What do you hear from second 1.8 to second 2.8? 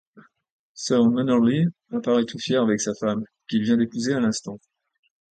apparaît tout fier